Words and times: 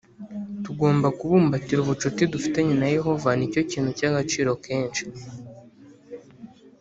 Tugomba 0.63 1.07
kubumbatira 1.19 1.79
ubucuti 1.81 2.21
dufitanye 2.33 2.73
na 2.81 2.87
Yehova 2.95 3.29
Ni 3.37 3.45
cyo 3.53 3.61
kintu 3.71 3.89
cy 3.97 4.05
agaciro 4.09 4.51
kenshi 4.65 5.03